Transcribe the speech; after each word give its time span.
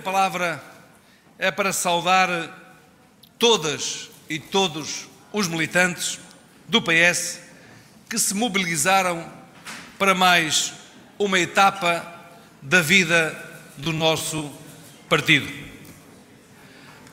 primeira 0.00 0.02
palavra 0.02 0.64
é 1.38 1.50
para 1.50 1.72
saudar 1.72 2.28
todas 3.38 4.08
e 4.28 4.38
todos 4.38 5.06
os 5.32 5.46
militantes 5.46 6.18
do 6.66 6.80
PS 6.82 7.40
que 8.08 8.18
se 8.18 8.34
mobilizaram 8.34 9.30
para 9.98 10.14
mais 10.14 10.72
uma 11.18 11.38
etapa 11.38 12.04
da 12.62 12.80
vida 12.80 13.36
do 13.76 13.92
nosso 13.92 14.50
partido. 15.08 15.48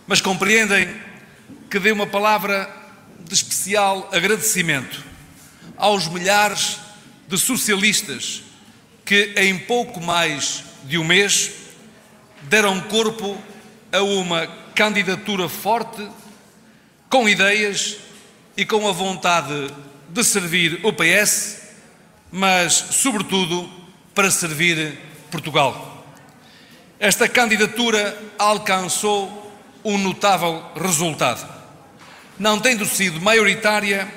Mas 0.07 0.21
compreendem 0.21 0.87
que 1.69 1.79
dei 1.79 1.91
uma 1.91 2.07
palavra 2.07 2.73
de 3.19 3.33
especial 3.33 4.09
agradecimento 4.13 5.03
aos 5.75 6.07
milhares 6.07 6.79
de 7.27 7.37
socialistas 7.37 8.43
que, 9.03 9.33
em 9.35 9.57
pouco 9.57 9.99
mais 9.99 10.63
de 10.85 10.97
um 10.97 11.03
mês, 11.03 11.66
deram 12.49 12.79
corpo 12.81 13.37
a 13.91 14.01
uma 14.01 14.47
candidatura 14.73 15.49
forte, 15.49 16.07
com 17.09 17.27
ideias 17.27 17.97
e 18.55 18.65
com 18.65 18.87
a 18.87 18.91
vontade 18.91 19.73
de 20.09 20.23
servir 20.23 20.79
o 20.83 20.93
PS, 20.93 21.61
mas, 22.31 22.73
sobretudo, 22.73 23.69
para 24.13 24.31
servir 24.31 24.97
Portugal. 25.29 26.05
Esta 26.99 27.27
candidatura 27.29 28.17
alcançou 28.39 29.51
um 29.83 29.97
notável 29.97 30.63
resultado. 30.75 31.47
Não 32.39 32.59
tendo 32.59 32.85
sido 32.85 33.21
maioritária, 33.21 34.11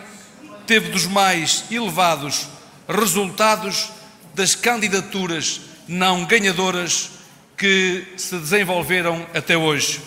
teve 0.67 0.91
dos 0.91 1.07
mais 1.07 1.65
elevados 1.71 2.49
resultados 2.89 3.91
das 4.35 4.55
candidaturas 4.55 5.61
não 5.87 6.25
ganhadoras 6.25 7.20
que 7.61 8.15
se 8.17 8.39
desenvolveram 8.39 9.27
até 9.35 9.55
hoje. 9.55 10.01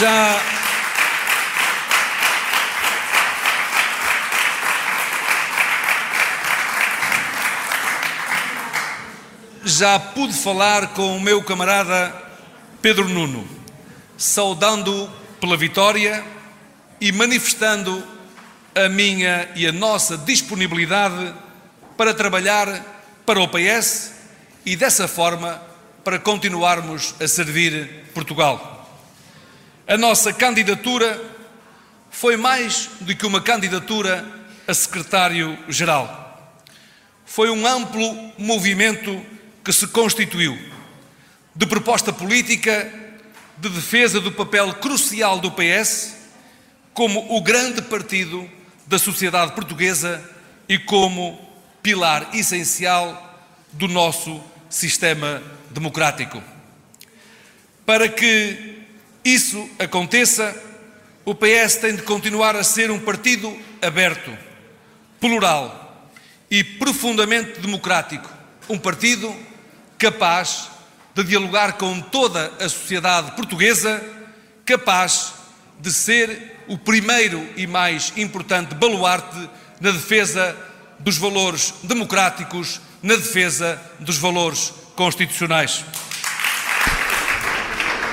Já 0.00 0.42
já 9.64 10.00
pude 10.00 10.34
falar 10.34 10.88
com 10.88 11.16
o 11.16 11.20
meu 11.20 11.40
camarada 11.44 12.12
Pedro 12.82 13.08
Nuno, 13.08 13.46
saudando 14.18 15.08
pela 15.40 15.56
vitória 15.56 16.24
e 17.00 17.12
manifestando 17.12 18.02
a 18.74 18.88
minha 18.88 19.48
e 19.54 19.68
a 19.68 19.72
nossa 19.72 20.18
disponibilidade 20.18 21.32
para 21.96 22.12
trabalhar 22.12 22.66
para 23.24 23.38
o 23.38 23.46
PS 23.46 24.10
e 24.66 24.74
dessa 24.74 25.06
forma 25.06 25.70
para 26.04 26.18
continuarmos 26.18 27.14
a 27.20 27.28
servir 27.28 28.06
Portugal. 28.12 28.90
A 29.86 29.96
nossa 29.96 30.32
candidatura 30.32 31.20
foi 32.10 32.36
mais 32.36 32.90
do 33.00 33.14
que 33.14 33.26
uma 33.26 33.40
candidatura 33.40 34.26
a 34.66 34.74
secretário-geral. 34.74 36.62
Foi 37.24 37.50
um 37.50 37.66
amplo 37.66 38.32
movimento 38.36 39.24
que 39.64 39.72
se 39.72 39.86
constituiu 39.86 40.58
de 41.54 41.66
proposta 41.66 42.12
política, 42.12 42.92
de 43.58 43.68
defesa 43.68 44.20
do 44.20 44.32
papel 44.32 44.74
crucial 44.74 45.38
do 45.38 45.50
PS 45.52 46.16
como 46.92 47.34
o 47.34 47.40
grande 47.40 47.80
partido 47.82 48.48
da 48.86 48.98
sociedade 48.98 49.52
portuguesa 49.52 50.22
e 50.68 50.78
como 50.78 51.40
pilar 51.82 52.30
essencial 52.34 53.48
do 53.72 53.88
nosso 53.88 54.42
sistema 54.72 55.42
democrático. 55.70 56.42
Para 57.84 58.08
que 58.08 58.80
isso 59.22 59.68
aconteça, 59.78 60.56
o 61.24 61.34
PS 61.34 61.76
tem 61.76 61.94
de 61.94 62.02
continuar 62.02 62.56
a 62.56 62.64
ser 62.64 62.90
um 62.90 62.98
partido 62.98 63.54
aberto, 63.82 64.36
plural 65.20 66.08
e 66.50 66.64
profundamente 66.64 67.60
democrático. 67.60 68.28
Um 68.68 68.78
partido 68.78 69.34
capaz 69.98 70.70
de 71.14 71.22
dialogar 71.22 71.74
com 71.74 72.00
toda 72.00 72.50
a 72.58 72.68
sociedade 72.68 73.32
portuguesa, 73.32 74.02
capaz 74.64 75.34
de 75.78 75.92
ser 75.92 76.64
o 76.66 76.78
primeiro 76.78 77.46
e 77.56 77.66
mais 77.66 78.12
importante 78.16 78.74
baluarte 78.74 79.50
na 79.80 79.90
defesa 79.90 80.56
dos 80.98 81.18
valores 81.18 81.74
democráticos, 81.82 82.80
na 83.02 83.16
defesa 83.16 83.80
dos 83.98 84.16
valores 84.18 84.72
constitucionais. 84.94 85.84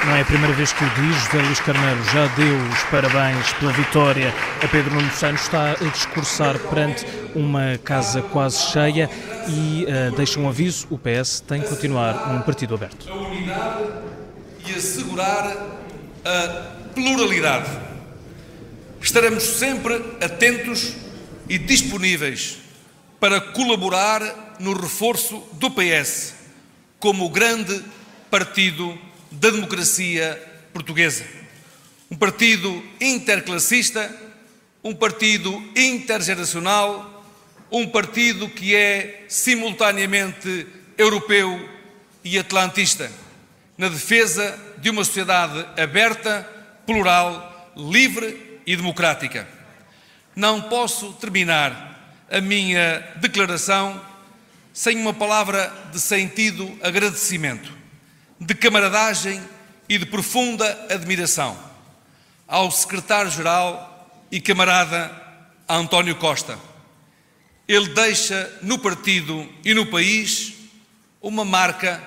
Não 0.06 0.16
é 0.16 0.22
a 0.22 0.26
primeira 0.26 0.56
vez 0.56 0.72
que 0.72 0.84
o 0.84 0.90
diz, 0.90 1.24
José 1.26 1.42
Luís 1.42 1.60
Carneiro 1.60 2.04
já 2.06 2.26
deu 2.28 2.58
os 2.70 2.84
parabéns 2.84 3.52
pela 3.54 3.72
vitória 3.74 4.34
a 4.64 4.68
Pedro 4.68 4.96
Nuno 4.96 5.12
Santos, 5.12 5.44
está 5.44 5.72
a 5.72 5.76
discursar 5.76 6.58
perante 6.58 7.06
uma 7.36 7.78
casa 7.84 8.22
quase 8.22 8.72
cheia 8.72 9.10
e 9.48 9.86
uh, 9.86 10.16
deixa 10.16 10.40
um 10.40 10.48
aviso, 10.48 10.88
o 10.90 10.98
PS 10.98 11.42
tem 11.42 11.62
que 11.62 11.68
continuar 11.68 12.32
um 12.34 12.42
partido 12.42 12.74
aberto. 12.74 13.12
A 13.12 13.14
unidade 13.14 13.84
e 14.66 14.74
assegurar 14.74 15.56
a 16.26 16.48
pluralidade. 16.96 17.70
Estaremos 19.02 19.44
sempre 19.44 19.96
atentos 20.22 20.94
e 21.48 21.58
disponíveis 21.58 22.58
para 23.20 23.42
colaborar 23.42 24.56
no 24.60 24.74
reforço 24.74 25.44
do 25.54 25.70
PS 25.72 26.36
como 27.00 27.26
o 27.26 27.30
grande 27.30 27.84
partido 28.30 28.98
da 29.32 29.50
democracia 29.50 30.42
portuguesa. 30.74 31.26
Um 32.12 32.16
partido 32.16 32.84
interclassista, 33.00 34.14
um 34.84 34.94
partido 34.94 35.52
intergeracional, 35.76 37.24
um 37.72 37.88
partido 37.88 38.50
que 38.50 38.76
é 38.76 39.26
simultaneamente 39.28 40.68
europeu 40.98 41.70
e 42.24 42.38
atlantista, 42.38 43.12
na 43.78 43.88
defesa 43.88 44.60
de 44.78 44.90
uma 44.90 45.04
sociedade 45.04 45.66
aberta, 45.80 46.48
plural, 46.86 47.72
livre 47.78 48.60
e 48.66 48.76
democrática. 48.76 49.48
Não 50.36 50.62
posso 50.64 51.14
terminar 51.14 51.89
a 52.32 52.42
minha 52.42 53.00
declaração 53.18 54.02
sem 54.74 54.98
uma 54.98 55.14
palavra 55.14 55.74
de 55.92 56.00
sentido 56.00 56.78
agradecimento, 56.82 57.72
de 58.40 58.54
camaradagem 58.54 59.42
e 59.88 59.98
de 59.98 60.06
profunda 60.06 60.88
admiração 60.90 61.58
ao 62.48 62.72
secretário-geral 62.72 64.26
e 64.32 64.40
camarada 64.40 65.12
António 65.68 66.16
Costa. 66.16 66.58
Ele 67.68 67.90
deixa 67.90 68.52
no 68.62 68.80
partido 68.80 69.48
e 69.64 69.74
no 69.74 69.86
país 69.86 70.54
uma 71.22 71.46
marca 71.46 72.02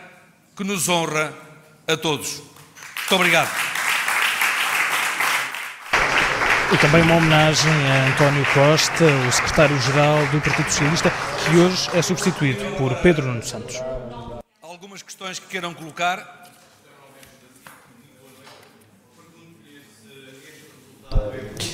que 0.57 0.65
nos 0.65 0.89
honra 0.89 1.33
a 1.87 1.97
todos. 1.97 2.39
Muito 2.39 3.15
obrigado. 3.15 3.72
E 6.73 6.79
também 6.79 7.03
uma 7.03 7.17
homenagem 7.17 7.71
a 7.71 8.07
António 8.09 8.47
Costa, 8.55 9.05
o 9.05 9.33
secretário-geral 9.33 10.27
do 10.29 10.41
Partido 10.41 10.71
Socialista, 10.71 11.13
que 11.45 11.57
hoje 11.59 11.91
é 11.93 12.01
substituído 12.01 12.65
por 12.77 12.95
Pedro 13.03 13.27
Nuno 13.27 13.43
Santos. 13.43 13.77
Algumas 14.63 15.03
questões 15.03 15.39
que 15.39 15.47
queiram 15.49 15.75
colocar? 15.75 16.42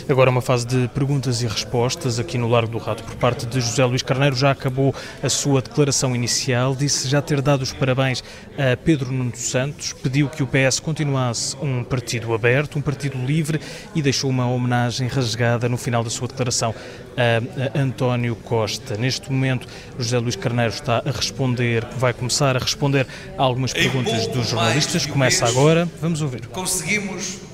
Agora 0.08 0.30
uma 0.30 0.40
fase 0.40 0.66
de 0.66 0.88
perguntas 0.88 1.42
e 1.42 1.46
respostas 1.46 2.18
aqui 2.18 2.38
no 2.38 2.48
Largo 2.48 2.72
do 2.72 2.78
Rato 2.78 3.04
por 3.04 3.14
parte 3.16 3.44
de 3.44 3.60
José 3.60 3.84
Luís 3.84 4.00
Carneiro. 4.00 4.34
Já 4.34 4.52
acabou 4.52 4.94
a 5.22 5.28
sua 5.28 5.60
declaração 5.60 6.16
inicial, 6.16 6.74
disse 6.74 7.06
já 7.06 7.20
ter 7.20 7.42
dado 7.42 7.60
os 7.60 7.74
parabéns 7.74 8.24
a 8.56 8.74
Pedro 8.74 9.12
Nuno 9.12 9.36
Santos, 9.36 9.92
pediu 9.92 10.30
que 10.30 10.42
o 10.42 10.46
PS 10.46 10.80
continuasse 10.80 11.54
um 11.60 11.84
partido 11.84 12.32
aberto, 12.32 12.78
um 12.78 12.80
partido 12.80 13.18
livre 13.18 13.60
e 13.94 14.00
deixou 14.00 14.30
uma 14.30 14.48
homenagem 14.48 15.08
rasgada 15.08 15.68
no 15.68 15.76
final 15.76 16.02
da 16.02 16.08
sua 16.08 16.26
declaração 16.26 16.74
a 17.14 17.78
António 17.78 18.34
Costa. 18.34 18.96
Neste 18.96 19.30
momento, 19.30 19.68
José 19.98 20.18
Luís 20.18 20.36
Carneiro 20.36 20.72
está 20.72 21.02
a 21.04 21.10
responder, 21.10 21.84
vai 21.98 22.14
começar 22.14 22.56
a 22.56 22.58
responder 22.58 23.06
a 23.36 23.42
algumas 23.42 23.74
perguntas 23.74 24.26
dos 24.28 24.48
jornalistas. 24.48 25.04
Começa 25.04 25.46
agora, 25.46 25.86
vamos 26.00 26.22
ouvir. 26.22 26.46
Conseguimos 26.46 27.47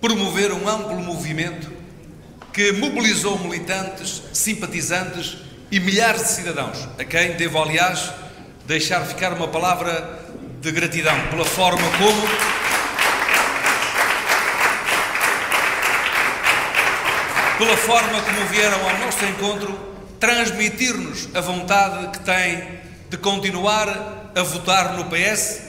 promover 0.00 0.52
um 0.52 0.68
amplo 0.68 0.96
movimento 1.00 1.70
que 2.52 2.72
mobilizou 2.72 3.38
militantes, 3.38 4.22
simpatizantes 4.32 5.38
e 5.70 5.78
milhares 5.78 6.22
de 6.22 6.28
cidadãos, 6.28 6.88
a 6.98 7.04
quem 7.04 7.32
devo, 7.36 7.62
aliás, 7.62 8.10
deixar 8.66 9.04
ficar 9.04 9.32
uma 9.32 9.48
palavra 9.48 10.18
de 10.60 10.72
gratidão 10.72 11.14
pela 11.30 11.44
forma 11.44 11.82
como. 11.98 12.22
Pela 17.58 17.76
forma 17.76 18.20
como 18.22 18.46
vieram 18.46 18.88
ao 18.88 18.98
nosso 18.98 19.24
encontro 19.24 19.78
transmitir-nos 20.20 21.28
a 21.34 21.40
vontade 21.40 22.08
que 22.08 22.20
têm 22.20 22.78
de 23.10 23.16
continuar 23.16 24.30
a 24.34 24.42
votar 24.42 24.94
no 24.94 25.04
PS 25.06 25.60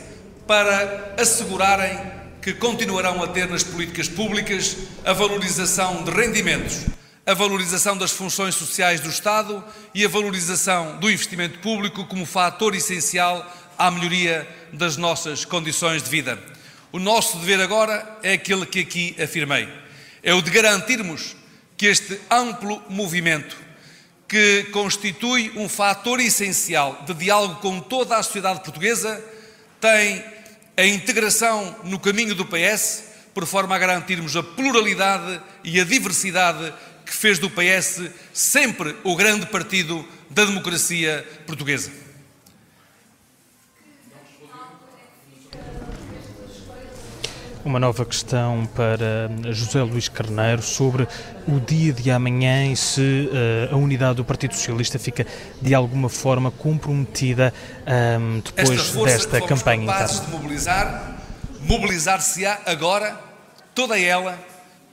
para 0.46 1.16
assegurarem 1.20 2.19
que 2.41 2.53
continuarão 2.53 3.21
a 3.21 3.27
ter 3.27 3.47
nas 3.47 3.63
políticas 3.63 4.07
públicas 4.07 4.77
a 5.06 5.13
valorização 5.13 6.03
de 6.03 6.12
rendimentos, 6.12 6.86
a 7.25 7.33
valorização 7.33 7.97
das 7.97 8.12
funções 8.12 8.56
sociais 8.56 9.01
do 9.01 9.09
Estado 9.09 9.63
e 9.94 10.06
a 10.06 10.09
valorização 10.09 10.97
do 11.00 11.12
investimento 11.12 11.59
público 11.59 12.06
como 12.06 12.25
fator 12.25 12.74
essencial 12.74 13.45
à 13.77 13.91
melhoria 13.91 14.47
das 14.74 14.97
nossas 14.97 15.45
condições 15.45 16.01
de 16.01 16.09
vida. 16.09 16.39
O 16.91 17.00
nosso 17.00 17.38
dever 17.38 17.62
agora 17.62 18.18
é 18.24 18.33
aquele 18.33 18.65
que 18.65 18.80
aqui 18.80 19.15
afirmei: 19.21 19.69
é 20.24 20.33
o 20.33 20.41
de 20.41 20.50
garantirmos 20.50 21.36
que 21.77 21.86
este 21.86 22.19
amplo 22.31 22.81
movimento, 22.89 23.56
que 24.27 24.63
constitui 24.71 25.51
um 25.56 25.69
fator 25.69 26.19
essencial 26.19 27.03
de 27.06 27.13
diálogo 27.13 27.56
com 27.56 27.80
toda 27.80 28.18
a 28.18 28.24
sociedade 28.24 28.62
portuguesa, 28.62 29.24
tem 29.80 30.24
a 30.80 30.86
integração 30.86 31.76
no 31.84 32.00
caminho 32.00 32.34
do 32.34 32.46
PS, 32.46 33.04
por 33.34 33.46
forma 33.46 33.76
a 33.76 33.80
garantirmos 33.80 34.36
a 34.38 34.42
pluralidade 34.42 35.42
e 35.62 35.78
a 35.80 35.84
diversidade 35.84 36.74
que 37.06 37.14
fez 37.14 37.38
do 37.38 37.50
PS 37.50 38.10
sempre 38.31 38.96
o 39.04 39.14
grande 39.14 39.46
partido 39.48 40.08
da 40.30 40.46
democracia 40.46 41.28
portuguesa. 41.46 41.92
Uma 47.69 47.80
nova 47.80 48.04
questão 48.04 48.68
para 48.75 49.30
José 49.54 49.83
Luís 49.83 50.10
Carneiro 50.10 50.60
sobre 50.60 51.07
o 51.48 51.60
dia 51.60 51.94
de 51.94 52.10
amanhã 52.10 52.66
e 52.71 52.75
se 52.75 53.00
uh, 53.00 53.75
a 53.75 53.77
unidade 53.77 54.16
do 54.16 54.25
Partido 54.25 54.56
Socialista 54.56 54.98
fica 54.98 55.24
de 55.62 55.75
alguma 55.75 56.10
forma 56.10 56.50
comprometida 56.50 57.54
um, 57.86 57.92
ehm, 57.92 58.39
depois 58.39 58.71
Esta 58.71 58.92
força 58.92 59.18
desta 59.18 59.42
campanha 59.42 59.86
capazes 59.86 60.25
de 60.25 60.31
mobilizar, 60.31 61.19
mobilizar-se-á 61.62 62.60
agora, 62.66 63.16
toda 63.75 64.00
ela, 64.00 64.44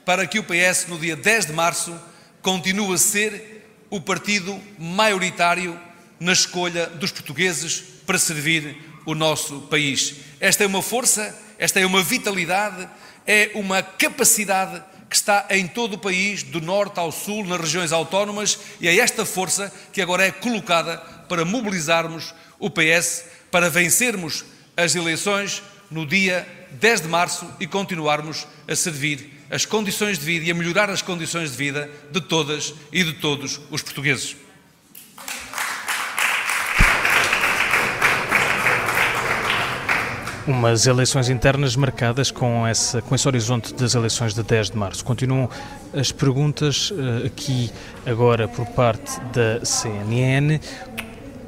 para 0.05 0.27
que 0.27 0.39
o 0.39 0.45
PS 0.45 0.85
no 0.87 0.99
dia 0.99 1.17
10 1.17 1.47
de 1.47 1.53
março 1.55 1.99
continue 2.43 2.93
a 2.93 2.99
ser 2.99 3.73
o 3.89 4.03
partido 4.03 4.55
maioritário 4.79 5.81
na 6.21 6.35
escolha 6.35 6.89
dos 6.89 7.11
portugueses 7.11 7.83
para 8.05 8.19
servir 8.19 8.77
o 9.07 9.15
nosso 9.15 9.63
país. 9.63 10.17
Esta 10.39 10.65
é 10.65 10.67
uma 10.67 10.83
força 10.83 11.46
esta 11.59 11.81
é 11.81 11.87
uma 11.87 12.03
vitalidade, 12.03 12.89
é 13.27 13.51
uma 13.55 13.83
capacidade 13.83 14.83
que 15.09 15.17
está 15.17 15.47
em 15.51 15.67
todo 15.67 15.95
o 15.95 15.99
país, 15.99 16.43
do 16.43 16.61
norte 16.61 16.99
ao 16.99 17.13
sul, 17.13 17.45
nas 17.47 17.61
regiões 17.61 17.93
autónomas, 17.93 18.59
e 18.81 18.89
é 18.89 18.99
esta 18.99 19.25
força 19.25 19.73
que 19.93 20.03
agora 20.03 20.27
é 20.27 20.33
colocada 20.33 20.99
para 21.29 21.45
mobilizarmos 21.45 22.35
o 22.59 22.69
PS, 22.69 23.25
para 23.51 23.71
vencermos 23.71 24.45
as 24.77 24.95
eleições 24.95 25.63
no 25.91 26.05
dia 26.05 26.47
10 26.73 27.03
de 27.03 27.09
março 27.09 27.49
e 27.61 27.67
continuarmos 27.67 28.47
a 28.69 28.75
servir 28.75 29.33
as 29.49 29.65
condições 29.65 30.19
de 30.19 30.25
vida 30.25 30.47
e 30.47 30.51
a 30.51 30.55
melhorar 30.55 30.91
as 30.91 31.03
condições 31.03 31.53
de 31.53 31.57
vida 31.57 31.91
de 32.11 32.21
todas 32.21 32.75
e 32.93 33.05
de 33.05 33.15
todos 33.15 33.61
os 33.71 33.83
portugueses. 33.83 34.46
Umas 40.47 40.87
eleições 40.87 41.29
internas 41.29 41.75
marcadas 41.75 42.31
com, 42.31 42.65
essa, 42.65 43.03
com 43.03 43.15
esse 43.17 43.27
horizonte 43.27 43.75
das 43.75 43.97
eleições 43.97 44.33
de 44.33 44.45
10 44.45 44.71
de 44.71 44.77
março. 44.77 45.05
Continuam 45.05 45.51
as 45.93 46.13
perguntas 46.13 46.93
uh, 46.93 47.27
aqui 47.27 47.69
agora 48.07 48.47
por 48.47 48.65
parte 48.67 49.21
da 49.33 49.65
CNN. 49.65 50.61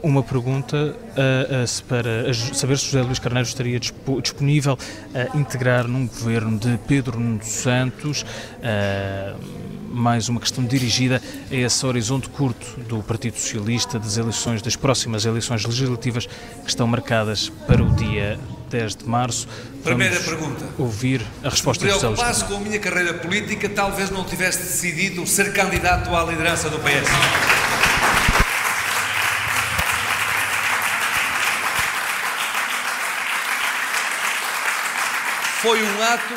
Uma 0.03 0.23
pergunta 0.23 0.77
uh, 0.77 1.65
uh, 1.65 1.85
para 1.89 2.33
saber 2.35 2.79
se 2.79 2.87
José 2.87 3.03
Luís 3.03 3.19
Carneiro 3.19 3.49
estaria 3.49 3.81
disponível 3.81 4.79
a 5.15 5.37
integrar 5.37 5.89
num 5.89 6.07
governo 6.07 6.59
de 6.59 6.79
Pedro 6.87 7.19
Nuno 7.19 7.43
Santos 7.43 8.25
mais 9.91 10.29
uma 10.29 10.39
questão 10.39 10.65
dirigida 10.65 11.21
a 11.51 11.55
esse 11.55 11.85
horizonte 11.85 12.29
curto 12.29 12.79
do 12.81 13.03
Partido 13.03 13.39
Socialista 13.39 13.99
das 13.99 14.17
eleições, 14.17 14.63
das 14.63 14.77
próximas 14.77 15.25
eleições 15.25 15.65
legislativas 15.65 16.27
que 16.27 16.69
estão 16.69 16.87
marcadas 16.87 17.51
para 17.67 17.83
o 17.83 17.91
dia 17.95 18.39
10 18.71 18.97
de 18.97 19.05
março. 19.07 19.49
Primeira 19.83 20.21
pergunta. 20.21 20.65
Ouvir 20.79 21.23
a 21.43 21.49
resposta 21.49 21.85
do 21.85 21.91
José 21.91 22.09
Luís 22.09 22.43
com 22.43 22.57
a 22.57 22.61
minha 22.61 22.79
carreira 22.79 23.15
política, 23.15 23.69
talvez 23.69 24.11
não 24.11 24.25
tivesse 24.25 24.59
decidido 24.59 25.27
ser 25.27 25.53
candidato 25.53 26.15
à 26.15 26.25
liderança 26.25 26.69
do 26.69 26.79
PS. 26.79 27.58
Foi 35.61 35.83
um 35.83 36.03
ato, 36.03 36.35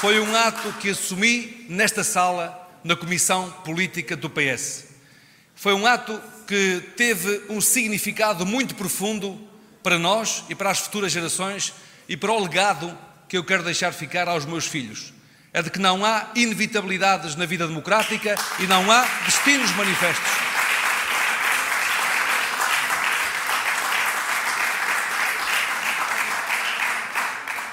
foi 0.00 0.20
um 0.20 0.36
ato 0.36 0.70
que 0.74 0.90
assumi 0.90 1.64
nesta 1.66 2.04
sala 2.04 2.68
na 2.84 2.94
Comissão 2.94 3.50
Política 3.64 4.14
do 4.14 4.28
PS. 4.28 4.84
Foi 5.54 5.72
um 5.72 5.86
ato 5.86 6.20
que 6.46 6.82
teve 6.94 7.42
um 7.48 7.58
significado 7.58 8.44
muito 8.44 8.74
profundo 8.74 9.40
para 9.82 9.98
nós 9.98 10.44
e 10.50 10.54
para 10.54 10.70
as 10.70 10.78
futuras 10.78 11.10
gerações 11.10 11.72
e 12.06 12.18
para 12.18 12.32
o 12.32 12.42
legado 12.42 12.96
que 13.26 13.38
eu 13.38 13.44
quero 13.44 13.62
deixar 13.62 13.92
ficar 13.94 14.28
aos 14.28 14.44
meus 14.44 14.66
filhos. 14.66 15.14
É 15.54 15.62
de 15.62 15.70
que 15.70 15.78
não 15.78 16.04
há 16.04 16.28
inevitabilidades 16.34 17.36
na 17.36 17.46
vida 17.46 17.66
democrática 17.66 18.34
e 18.58 18.66
não 18.66 18.90
há 18.90 19.06
destinos 19.24 19.70
manifestos. 19.74 20.49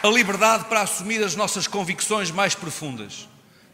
A 0.04 0.08
liberdade 0.08 0.66
para 0.66 0.82
assumir 0.82 1.24
as 1.24 1.36
nossas 1.36 1.68
convicções 1.68 2.30
mais 2.30 2.54
profundas 2.54 3.28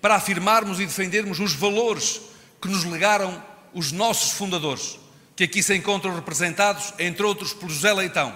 para 0.03 0.15
afirmarmos 0.15 0.81
e 0.81 0.85
defendermos 0.85 1.39
os 1.39 1.53
valores 1.53 2.19
que 2.61 2.67
nos 2.67 2.83
legaram 2.83 3.41
os 3.73 3.93
nossos 3.93 4.33
fundadores, 4.33 4.99
que 5.33 5.45
aqui 5.45 5.63
se 5.63 5.73
encontram 5.73 6.13
representados, 6.13 6.93
entre 6.99 7.23
outros, 7.25 7.53
por 7.53 7.69
José 7.69 7.93
Leitão. 7.93 8.35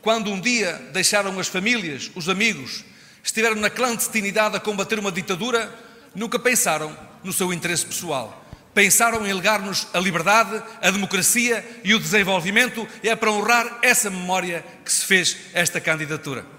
Quando 0.00 0.30
um 0.30 0.40
dia 0.40 0.72
deixaram 0.94 1.38
as 1.38 1.46
famílias, 1.46 2.10
os 2.14 2.26
amigos, 2.30 2.86
estiveram 3.22 3.56
na 3.56 3.68
clandestinidade 3.68 4.56
a 4.56 4.60
combater 4.60 4.98
uma 4.98 5.12
ditadura, 5.12 5.78
nunca 6.14 6.38
pensaram 6.38 6.96
no 7.22 7.34
seu 7.34 7.52
interesse 7.52 7.84
pessoal. 7.84 8.42
Pensaram 8.72 9.26
em 9.26 9.32
legar-nos 9.34 9.86
a 9.92 9.98
liberdade, 9.98 10.62
a 10.80 10.90
democracia 10.90 11.80
e 11.84 11.94
o 11.94 12.00
desenvolvimento, 12.00 12.88
e 13.02 13.10
é 13.10 13.14
para 13.14 13.30
honrar 13.30 13.80
essa 13.82 14.08
memória 14.08 14.64
que 14.82 14.90
se 14.90 15.04
fez 15.04 15.36
esta 15.52 15.82
candidatura. 15.82 16.53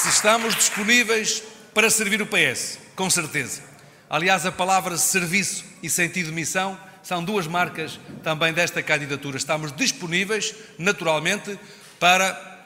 Se 0.00 0.08
estamos 0.08 0.54
disponíveis 0.54 1.42
para 1.74 1.90
servir 1.90 2.22
o 2.22 2.26
PS, 2.26 2.78
com 2.96 3.10
certeza. 3.10 3.60
Aliás, 4.08 4.46
a 4.46 4.50
palavra 4.50 4.96
serviço 4.96 5.62
e 5.82 5.90
sentido 5.90 6.30
de 6.30 6.32
missão 6.32 6.80
são 7.02 7.22
duas 7.22 7.46
marcas 7.46 8.00
também 8.22 8.50
desta 8.50 8.82
candidatura. 8.82 9.36
Estamos 9.36 9.76
disponíveis, 9.76 10.54
naturalmente, 10.78 11.60
para 11.98 12.64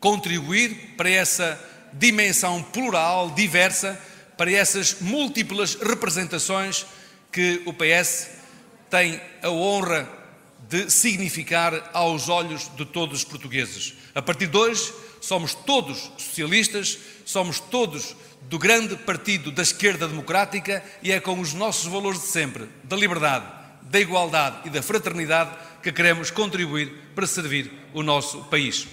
contribuir 0.00 0.94
para 0.96 1.10
essa 1.10 1.62
dimensão 1.92 2.62
plural, 2.62 3.32
diversa, 3.32 4.00
para 4.38 4.50
essas 4.50 4.96
múltiplas 4.98 5.74
representações 5.74 6.86
que 7.30 7.60
o 7.66 7.74
PS 7.74 8.28
tem 8.88 9.20
a 9.42 9.50
honra 9.50 10.08
de 10.70 10.90
significar 10.90 11.90
aos 11.92 12.30
olhos 12.30 12.74
de 12.74 12.86
todos 12.86 13.18
os 13.18 13.24
portugueses. 13.24 13.92
A 14.14 14.22
partir 14.22 14.46
de 14.46 14.56
hoje, 14.56 14.90
somos 15.22 15.54
todos 15.54 16.10
socialistas, 16.18 16.98
somos 17.24 17.58
todos 17.58 18.14
do 18.42 18.58
grande 18.58 18.96
partido 18.96 19.50
da 19.50 19.62
esquerda 19.62 20.06
democrática 20.06 20.84
e 21.02 21.10
é 21.10 21.20
com 21.20 21.40
os 21.40 21.54
nossos 21.54 21.86
valores 21.86 22.20
de 22.20 22.26
sempre, 22.26 22.68
da 22.84 22.96
liberdade, 22.96 23.46
da 23.82 24.00
igualdade 24.00 24.56
e 24.66 24.70
da 24.70 24.82
fraternidade, 24.82 25.52
que 25.82 25.92
queremos 25.92 26.30
contribuir 26.30 26.92
para 27.14 27.26
servir 27.26 27.72
o 27.94 28.02
nosso 28.02 28.42
país. 28.44 28.86